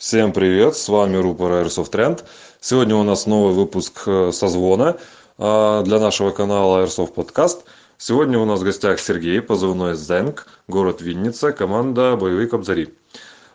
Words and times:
Всем 0.00 0.32
привет, 0.32 0.76
с 0.76 0.88
вами 0.88 1.18
рупор 1.18 1.52
Airsoft 1.52 1.90
Trend. 1.90 2.24
Сегодня 2.58 2.96
у 2.96 3.02
нас 3.02 3.26
новый 3.26 3.52
выпуск 3.52 4.04
э, 4.06 4.32
созвона 4.32 4.96
э, 5.36 5.82
для 5.84 5.98
нашего 6.00 6.30
канала 6.30 6.82
Airsoft 6.82 7.12
Podcast. 7.12 7.64
Сегодня 7.98 8.38
у 8.38 8.46
нас 8.46 8.60
в 8.60 8.64
гостях 8.64 8.98
Сергей, 8.98 9.42
позывной 9.42 9.96
Зенг, 9.96 10.46
город 10.68 11.02
Винница, 11.02 11.52
команда 11.52 12.16
«Боевые 12.16 12.48
кобзари». 12.48 12.94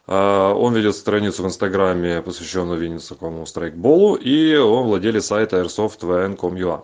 Э, 0.06 0.52
он 0.56 0.76
ведет 0.76 0.96
страницу 0.96 1.42
в 1.42 1.48
Инстаграме, 1.48 2.22
посвященную 2.22 2.80
Винницкому 2.80 3.48
страйкболу, 3.48 4.14
и 4.14 4.56
он 4.56 4.86
владелец 4.86 5.26
сайта 5.26 5.62
airsoft.vn.com.ua. 5.62 6.84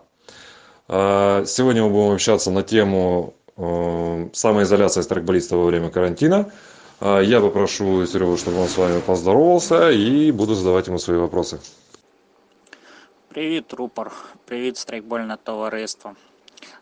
Сегодня 1.45 1.83
мы 1.83 1.89
будем 1.91 2.13
общаться 2.13 2.49
на 2.49 2.63
тему 2.63 3.35
самоизоляции 4.33 5.01
страйкболиста 5.01 5.55
во 5.55 5.65
время 5.65 5.91
карантина– 5.91 6.51
я 7.01 7.41
попрошу 7.41 8.05
Серегу, 8.05 8.37
чтобы 8.37 8.61
он 8.61 8.67
с 8.67 8.77
вами 8.77 9.01
поздоровался, 9.01 9.89
и 9.89 10.31
буду 10.31 10.55
задавать 10.55 10.87
ему 10.87 10.99
свої 10.99 11.19
вопроси. 11.19 11.57
Привіт, 13.27 13.73
рупор. 13.73 14.11
Привіт, 14.45 14.77
страйкбольне 14.77 15.37
товариство. 15.43 16.11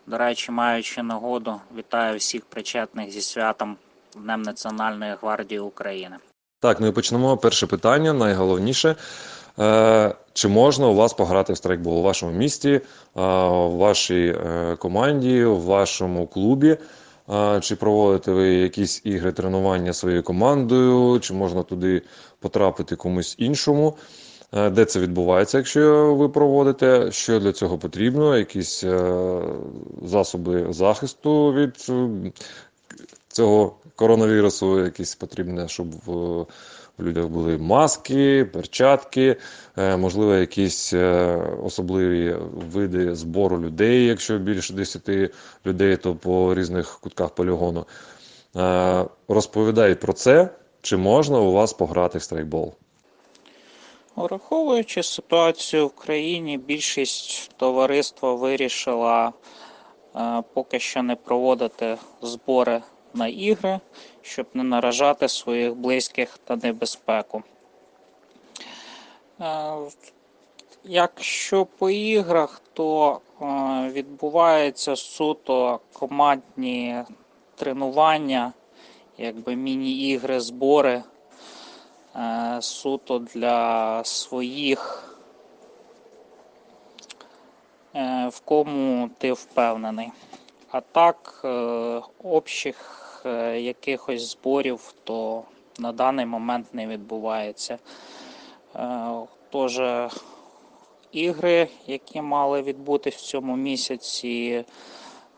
До 0.08 0.18
речі, 0.18 0.52
маючи 0.52 1.04
нагоду, 1.04 1.56
вітаю 1.78 2.18
всіх 2.18 2.46
причетних 2.46 3.12
зі 3.12 3.22
святом 3.22 3.78
Днем 4.16 4.42
Національної 4.42 5.16
гвардії 5.22 5.60
України. 5.60 6.16
Так, 6.60 6.80
ну 6.80 6.88
і 6.88 6.92
почнемо. 6.92 7.38
Перше 7.38 7.68
питання, 7.68 8.14
найголовніше. 8.14 8.96
Е, 9.60 10.16
чи 10.34 10.48
можна 10.48 10.88
у 10.88 10.96
вас 10.96 11.14
пограти 11.14 11.54
в 11.54 11.58
страйкбол 11.58 11.98
у 11.98 12.02
вашому 12.02 12.32
місті, 12.32 12.82
у 13.16 13.22
вашій 13.78 14.36
е, 14.46 14.76
команді, 14.76 15.44
у 15.44 15.60
вашому 15.62 16.28
клубі? 16.28 16.78
Чи 17.62 17.76
проводите 17.76 18.32
ви 18.32 18.54
якісь 18.54 19.02
ігри 19.04 19.32
тренування 19.32 19.94
своєю 19.94 20.24
командою, 20.24 21.20
чи 21.20 21.34
можна 21.34 21.64
туди 21.64 22.02
потрапити 22.40 22.96
комусь 22.96 23.36
іншому? 23.38 23.98
Де 24.72 24.86
це 24.86 25.00
відбувається, 25.00 25.58
якщо 25.58 26.16
ви 26.16 26.30
проводите? 26.30 27.12
Що 27.12 27.40
для 27.40 27.52
цього 27.52 27.78
потрібно? 27.78 28.38
Якісь 28.38 28.84
е, 28.84 29.42
засоби 30.04 30.74
захисту 30.74 31.54
від 31.54 31.86
е, 31.90 32.32
цього 33.28 33.76
коронавірусу, 33.96 34.84
якісь 34.84 35.16
потрібне, 35.16 35.68
щоб 35.68 35.88
у 37.00 37.04
людях 37.04 37.28
були 37.28 37.58
маски, 37.58 38.46
перчатки, 38.54 39.36
е, 39.78 39.98
можливо, 39.98 40.36
якісь 40.36 40.94
е, 40.94 41.36
особливі 41.64 42.36
види 42.72 43.16
збору 43.16 43.62
людей, 43.62 44.06
якщо 44.06 44.38
більше 44.38 44.74
10 44.74 45.32
людей, 45.66 45.98
то 45.98 46.16
по 46.16 46.56
різних 46.56 47.00
кутках 47.00 47.30
полігону. 47.30 47.86
Е, 48.56 49.06
розповідай 49.28 49.96
про 49.96 50.14
це, 50.14 50.50
чи 50.82 50.98
можна 50.98 51.40
у 51.40 51.52
вас 51.52 51.74
пограти 51.74 52.18
в 52.18 52.24
страйкбол? 52.24 52.74
Враховуючи 54.16 55.04
ситуацію 55.04 55.88
в 55.88 55.96
країні, 55.96 56.58
більшість 56.58 57.52
товариства 57.58 58.34
вирішила 58.34 59.34
поки 60.54 60.80
що 60.80 61.04
не 61.04 61.16
проводити 61.16 61.98
збори 62.22 62.82
на 63.14 63.28
ігри, 63.28 63.80
щоб 64.30 64.48
не 64.54 64.64
наражати 64.64 65.28
своїх 65.28 65.76
близьких 65.76 66.38
та 66.38 66.56
небезпеку. 66.56 67.44
Е, 69.42 69.74
якщо 70.84 71.66
по 71.66 71.90
іграх, 71.90 72.62
то 72.74 73.20
е, 73.42 73.46
відбуваються 73.90 74.96
суто 74.96 75.80
командні 75.94 77.04
тренування, 77.56 78.54
якби 79.18 79.56
міні-ігри, 79.56 80.40
збори 80.40 81.04
е, 82.16 82.58
суто 82.62 83.20
для 83.20 84.04
своїх, 84.04 85.06
в 88.30 88.40
кому 88.46 89.10
ти 89.18 89.34
впевнений. 89.34 90.12
А 90.72 90.82
так, 90.82 91.46
общих 92.24 93.09
Е, 93.26 93.62
якихось 93.62 94.32
зборів, 94.32 94.94
то 95.04 95.44
на 95.80 95.92
даний 95.92 96.26
момент 96.26 96.68
не 96.74 96.88
відбувається. 96.88 97.78
Е, 98.76 99.10
тож 99.50 99.82
ігри, 101.12 101.68
які 101.88 102.22
мали 102.22 102.62
відбутись 102.62 103.16
в 103.16 103.22
цьому 103.22 103.56
місяці 103.56 104.66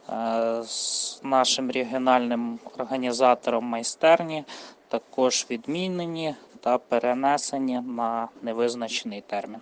е, 0.09 0.64
з 0.64 1.20
нашим 1.24 1.72
регіональним 1.72 2.59
організатором 2.78 3.66
майстерні, 3.66 4.44
також 4.88 5.46
відмінені 5.52 6.36
та 6.59 6.78
перенесені 6.78 7.81
на 7.81 8.28
невизначений 8.41 9.24
термін. 9.28 9.59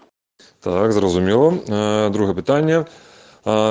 Так, 0.59 0.91
зрозуміло. 0.91 1.53
Друге 2.09 2.33
питання. 2.33 2.85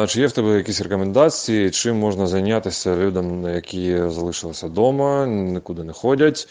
Чи 0.06 0.20
є 0.20 0.26
в 0.26 0.32
тебе 0.32 0.56
якісь 0.56 0.80
рекомендації, 0.80 1.70
чим 1.70 1.96
можна 1.96 2.26
зайнятися 2.26 2.96
людям, 2.96 3.48
які 3.48 4.08
залишилися 4.08 4.66
вдома, 4.66 5.26
нікуди 5.26 5.84
не 5.84 5.92
ходять? 5.92 6.48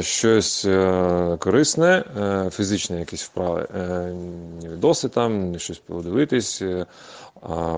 Щось 0.00 0.64
е, 0.64 1.36
корисне, 1.40 2.04
е, 2.20 2.50
фізичні 2.50 2.98
якісь 2.98 3.22
вправи, 3.22 3.68
е, 3.74 4.14
відоси 4.62 5.08
там, 5.08 5.58
щось 5.58 5.78
подивитись, 5.78 6.62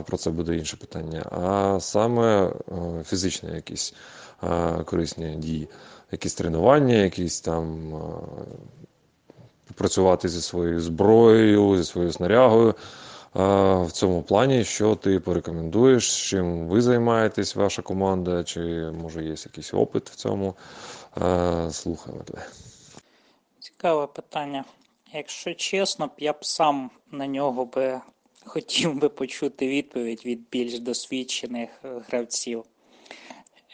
про 0.07 0.17
це 0.19 0.31
буде 0.31 0.57
інше 0.57 0.77
питання. 0.77 1.23
А 1.31 1.79
саме 1.81 2.53
фізичні 3.05 3.51
якісь 3.55 3.95
корисні 4.85 5.37
дії, 5.37 5.69
якісь 6.13 6.35
тренування, 6.35 6.95
якісь 6.95 7.41
там 7.41 7.93
попрацювати 9.69 10.29
зі 10.29 10.41
своєю 10.41 10.81
зброєю, 10.81 11.77
зі 11.77 11.85
своєю 11.85 12.13
снарягою 12.13 12.75
в 13.37 13.89
цьому 13.93 14.23
плані, 14.23 14.65
що 14.65 14.95
ти 14.95 15.21
порекомендуєш, 15.21 16.31
чим 16.31 16.69
ви 16.69 16.83
займаєтесь, 16.83 17.57
ваша 17.57 17.83
команда, 17.83 18.45
чи 18.45 18.61
може 19.03 19.25
є 19.25 19.31
якийсь 19.31 19.75
опит 19.75 20.11
в 20.11 20.15
цьому? 20.15 20.55
Слухаємо 21.71 22.23
тебе. 22.25 22.47
Цікаве 23.61 24.07
питання. 24.07 24.65
Якщо 25.13 25.55
чесно, 25.55 26.11
я 26.19 26.33
б 26.33 26.45
сам 26.45 26.91
на 27.11 27.27
нього 27.27 27.65
би 27.65 28.01
хотів 28.45 28.95
би 28.95 29.09
почути 29.09 29.69
відповідь 29.69 30.23
від 30.27 30.41
більш 30.51 30.79
досвідчених 30.79 31.71
гравців. 32.09 32.65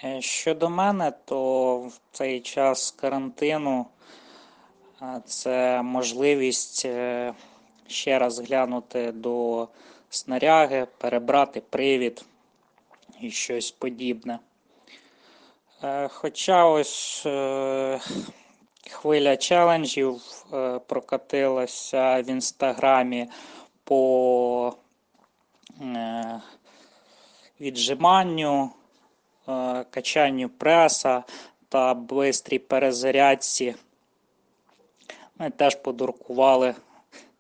Е, 0.04 0.20
щодо 0.20 0.70
мене, 0.70 1.12
то 1.24 1.78
в 1.78 2.00
цей 2.12 2.40
час 2.40 2.90
карантину 2.90 3.86
це 5.24 5.82
можливість 5.82 6.82
е, 6.84 7.34
ще 7.86 8.18
раз 8.18 8.38
глянути 8.38 9.12
до 9.12 9.68
снаряги, 10.10 10.86
перебрати 10.98 11.60
привід 11.60 12.24
і 13.20 13.30
щось 13.30 13.70
подібне. 13.70 14.38
Е, 15.84 16.08
хоча 16.08 16.64
ось 16.64 17.22
е, 17.26 18.00
хвиля 18.90 19.36
челенджів 19.36 20.20
е, 20.52 20.78
прокатилася 20.78 22.22
в 22.22 22.30
інстаграмі 22.30 23.28
по 23.84 24.74
віджиманню, 27.60 28.70
качанню 29.90 30.48
преса 30.48 31.24
та 31.68 31.94
бистрій 31.94 32.58
перезарядці. 32.58 33.74
Ми 35.38 35.50
теж 35.50 35.74
подуркували 35.74 36.74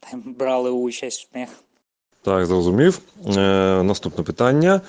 брали 0.12 0.70
участь 0.70 1.28
в 1.32 1.38
них. 1.38 1.48
Так, 2.22 2.46
зрозумів. 2.46 3.00
Е, 3.26 3.82
Наступне 3.82 4.24
питання. 4.24 4.80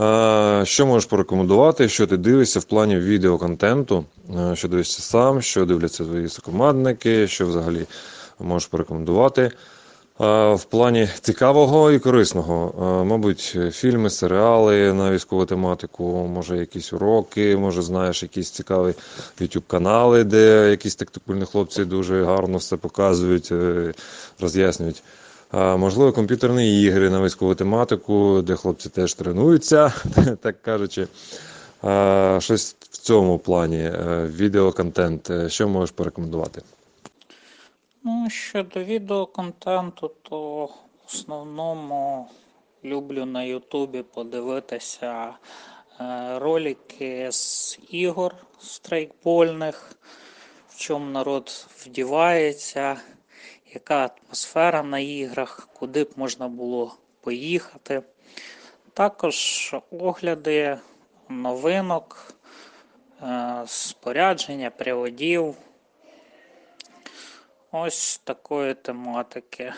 Е, 0.00 0.62
Що 0.66 0.86
можеш 0.86 1.08
порекомендувати, 1.08 1.88
що 1.88 2.06
ти 2.06 2.16
дивишся 2.16 2.60
в 2.60 2.64
плані 2.64 2.96
відеоконтенту? 2.96 4.04
Е, 4.38 4.56
що 4.56 4.68
дивишся 4.68 5.02
сам, 5.02 5.42
що 5.42 5.64
дивляться 5.64 6.04
твої 6.04 6.28
сокомандники, 6.28 7.28
що 7.28 7.46
взагалі 7.46 7.86
можеш 8.38 8.68
порекомендувати? 8.68 9.50
Е, 10.20 10.54
в 10.54 10.64
плані 10.64 11.08
цікавого 11.20 11.92
і 11.92 11.98
корисного, 11.98 12.74
е, 12.78 13.04
мабуть, 13.04 13.58
фільми, 13.72 14.10
серіали 14.10 14.92
на 14.92 15.10
військову 15.10 15.46
тематику, 15.46 16.04
може 16.34 16.58
якісь 16.58 16.92
уроки, 16.92 17.56
може 17.56 17.82
знаєш 17.82 18.22
якісь 18.22 18.50
цікаві 18.50 18.94
youtube 19.40 19.62
канали, 19.66 20.24
де 20.24 20.70
якісь 20.70 20.94
тактикульні 20.94 21.44
хлопці 21.44 21.84
дуже 21.84 22.24
гарно 22.24 22.58
все 22.58 22.76
показують, 22.76 23.48
е, 23.52 23.92
роз'яснюють. 24.40 25.02
Можливо, 25.52 26.12
комп'ютерні 26.12 26.82
ігри 26.82 27.10
на 27.10 27.22
військову 27.22 27.54
тематику, 27.54 28.42
де 28.42 28.56
хлопці 28.56 28.88
теж 28.88 29.14
тренуються, 29.14 29.92
так 30.42 30.62
кажучи. 30.62 31.06
Щось 32.38 32.76
в 32.90 32.96
цьому 32.96 33.38
плані 33.38 33.90
відеоконтент, 34.26 35.30
що 35.48 35.68
можеш 35.68 35.90
порекомендувати? 35.90 36.62
Ну, 38.04 38.30
щодо 38.30 38.84
відеоконтенту, 38.84 40.08
то 40.22 40.66
в 40.66 41.06
основному 41.06 42.28
люблю 42.84 43.24
на 43.24 43.42
Ютубі 43.42 44.02
подивитися 44.02 45.34
е, 46.00 46.38
ролики 46.38 47.32
з 47.32 47.78
ігор 47.90 48.34
страйкбольних. 48.60 49.96
В 50.68 50.78
чому 50.78 51.10
народ 51.10 51.66
вдівається, 51.76 53.00
яка 53.74 54.10
атмосфера 54.10 54.82
на 54.82 54.98
іграх, 54.98 55.68
куди 55.74 56.04
б 56.04 56.10
можна 56.16 56.48
було 56.48 56.94
поїхати. 57.20 58.02
Також 58.94 59.74
огляди 59.90 60.78
новинок, 61.28 62.34
е, 63.22 63.62
спорядження, 63.66 64.70
приводів. 64.70 65.56
Ось 67.72 68.18
такої 68.18 68.74
тематики. 68.74 69.72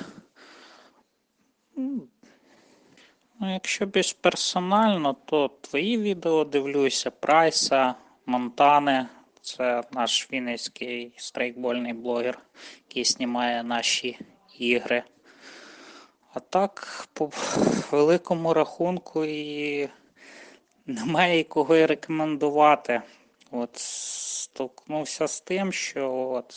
Ну, 1.77 3.53
якщо 3.53 3.87
більш 3.87 4.13
персонально, 4.13 5.17
то 5.25 5.51
твої 5.61 5.99
відео 5.99 6.45
дивлюся, 6.45 7.11
Прайса, 7.11 7.95
Монтани. 8.27 9.07
Це 9.41 9.83
наш 9.93 10.33
вінницький 10.33 11.13
страйкбольний 11.17 11.93
блогер, 11.93 12.39
який 12.89 13.05
знімає 13.05 13.63
наші 13.63 14.19
ігри. 14.59 15.03
А 16.35 16.41
так, 16.41 17.07
по 17.13 17.31
великому 17.91 18.55
рахунку, 18.55 19.25
і 19.25 19.89
немає 20.87 21.45
кого 21.45 21.77
і 21.77 21.87
рекомендувати. 21.87 23.03
От 23.51 23.71
столкнувся 23.75 25.29
з 25.29 25.41
тим, 25.41 25.73
що 25.73 26.13
от 26.13 26.55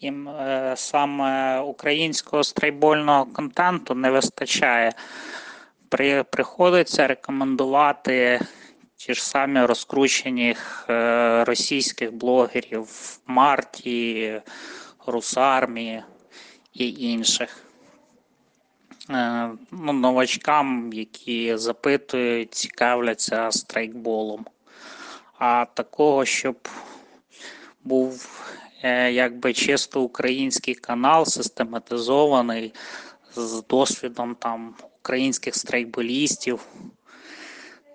їм 0.00 0.28
е, 0.28 0.74
саме 0.76 1.60
українського 1.60 2.44
страйбольного 2.44 3.26
контенту 3.26 3.94
не 3.94 4.10
вистачає. 4.10 4.92
При, 5.88 6.22
Приходиться 6.22 7.06
рекомендувати 7.06 8.40
ті 8.96 9.14
ж 9.14 9.26
самі 9.26 9.60
розкручені 9.60 10.56
е, 10.90 11.44
російських 11.44 12.12
блогерів 12.12 12.88
Марті, 13.26 14.40
Русармії 15.06 16.02
і 16.74 16.88
інших. 16.88 17.64
Е, 19.10 19.50
ну, 19.70 19.92
Новачкам, 19.92 20.92
які 20.92 21.56
запитують, 21.56 22.54
цікавляться 22.54 23.50
страйкболом. 23.50 24.46
А 25.38 25.64
такого, 25.74 26.24
щоб 26.24 26.68
був 27.84 28.40
якби 29.12 29.52
чисто 29.52 30.02
український 30.02 30.74
канал, 30.74 31.26
систематизований 31.26 32.74
з 33.34 33.62
досвідом 33.68 34.34
там 34.34 34.74
українських 35.02 35.54
страйкболістів, 35.56 36.66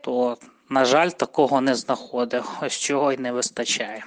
то 0.01 0.37
на 0.69 0.85
жаль, 0.85 1.09
такого 1.09 1.61
не 1.61 1.75
знаходив, 1.75 2.59
ось 2.61 2.73
чого 2.73 3.11
й 3.11 3.17
не 3.17 3.31
вистачає. 3.31 4.05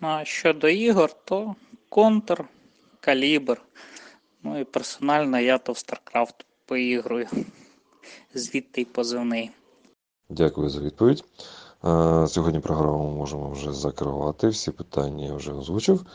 Ну 0.00 0.08
а 0.08 0.24
щодо 0.24 0.68
ігор, 0.68 1.12
то 1.24 1.54
контр, 1.88 2.44
калібр. 3.00 3.62
Ну 4.42 4.60
і 4.60 4.64
персонально 4.64 5.40
я 5.40 5.58
то 5.58 5.72
в 5.72 5.76
StarCraft 5.76 6.44
поігрую. 6.66 7.28
Звідти 8.34 8.80
й 8.80 8.84
позивний. 8.84 9.50
Дякую 10.28 10.68
за 10.68 10.80
відповідь. 10.80 11.24
Сьогодні 12.28 12.60
програму 12.60 13.10
можемо 13.10 13.50
вже 13.50 13.72
закривати. 13.72 14.48
Всі 14.48 14.70
питання 14.70 15.24
я 15.26 15.34
вже 15.34 15.52
озвучив. 15.52 16.06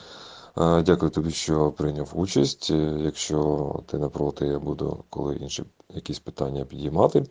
Дякую 0.58 1.10
тобі, 1.12 1.32
що 1.32 1.72
прийняв 1.72 2.12
участь. 2.14 2.70
Якщо 3.00 3.80
ти 3.88 3.98
не 3.98 4.08
проти, 4.10 4.46
я 4.46 4.60
буду 4.60 5.04
коли 5.10 5.36
інші 5.36 5.64
якісь 5.90 6.20
питання 6.20 6.66
підіймати, 6.66 7.24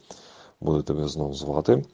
буду 0.61 0.83
тебе 0.83 1.09
знову 1.09 1.35
звати. 1.35 1.85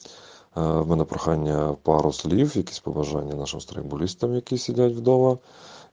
В 0.55 0.87
мене 0.87 1.05
прохання 1.05 1.77
пару 1.83 2.13
слів, 2.13 2.57
якісь 2.57 2.79
побажання 2.79 3.35
нашим 3.35 3.61
страйкболістам, 3.61 4.35
які 4.35 4.59
сидять 4.59 4.93
вдома, 4.93 5.39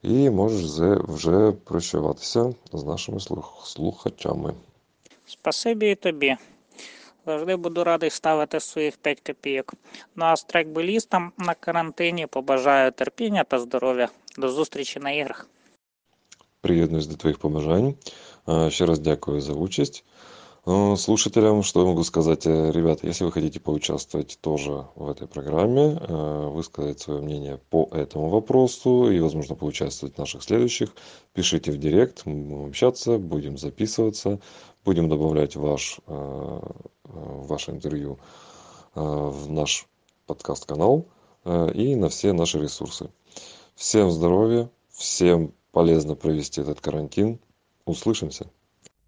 і 0.01 0.29
можеш 0.29 0.79
вже 1.07 1.51
прощаватися 1.51 2.53
з 2.73 2.83
нашими 2.83 3.19
слухачами. 3.63 4.53
Спасибі 5.25 5.95
тобі. 5.95 6.35
Завжди 7.26 7.56
буду 7.56 7.84
радий 7.84 8.10
ставити 8.10 8.60
своїх 8.60 8.96
5 8.96 9.20
копійок. 9.20 9.74
Ну 10.16 10.24
а 10.24 10.36
страйкболістам 10.36 11.32
на 11.38 11.54
карантині 11.54 12.26
побажаю 12.26 12.92
терпіння 12.92 13.44
та 13.44 13.58
здоров'я. 13.58 14.08
До 14.38 14.48
зустрічі 14.48 15.00
на 15.00 15.10
іграх. 15.10 15.48
Приєднуюсь 16.60 17.06
до 17.06 17.16
твоих 17.16 17.38
побажань. 17.38 17.94
Ще 18.68 18.86
раз 18.86 18.98
дякую 18.98 19.40
за 19.40 19.52
участь. 19.52 20.04
Слушателям, 20.96 21.62
что 21.62 21.80
я 21.80 21.86
могу 21.86 22.04
сказать? 22.04 22.46
Ребята, 22.46 23.06
если 23.06 23.24
вы 23.24 23.32
хотите 23.32 23.58
поучаствовать 23.58 24.38
тоже 24.40 24.84
в 24.96 25.08
этой 25.08 25.26
программе, 25.26 25.98
высказать 26.50 27.00
свое 27.00 27.22
мнение 27.22 27.58
по 27.70 27.88
этому 27.92 28.28
вопросу 28.28 29.10
и, 29.10 29.20
возможно, 29.20 29.54
поучаствовать 29.54 30.16
в 30.16 30.18
наших 30.18 30.42
следующих, 30.42 30.90
пишите 31.32 31.72
в 31.72 31.78
директ, 31.78 32.26
мы 32.26 32.34
будем 32.34 32.66
общаться, 32.66 33.18
будем 33.18 33.56
записываться, 33.56 34.40
будем 34.84 35.08
добавлять 35.08 35.56
ваш, 35.56 36.00
ваше 37.03 37.71
интервью 37.71 38.19
в 38.95 39.51
наш 39.51 39.87
подкаст-канал 40.25 41.05
и 41.45 41.95
на 41.95 42.09
все 42.09 42.33
наши 42.33 42.59
ресурсы. 42.59 43.09
Всем 43.75 44.11
здоровья, 44.11 44.69
всем 44.91 45.53
полезно 45.71 46.15
провести 46.15 46.61
этот 46.61 46.79
карантин. 46.79 47.39
Услышимся! 47.85 48.45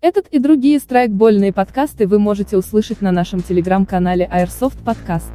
Этот 0.02 0.28
и 0.28 0.40
другие 0.40 0.80
страйкбольные 0.80 1.54
подкасты 1.54 2.08
вы 2.08 2.20
можете 2.20 2.58
услышать 2.58 3.02
на 3.02 3.12
нашем 3.12 3.42
телеграм-канале 3.42 4.30
Airsoft 4.32 4.84
Podcast. 4.84 5.32